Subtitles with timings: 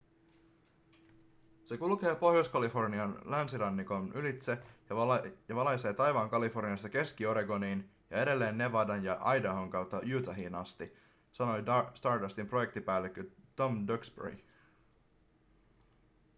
[1.65, 4.57] se kulkee pohjois-kalifornian länsirannikon ylitse
[5.47, 10.93] ja valaisee taivaan kaliforniasta keski-oregoniin ja edelleen nevadan ja idahon kautta utahiin asti
[11.31, 13.23] sanoi stardustin projektipäällikkö
[13.55, 14.37] tom duxbury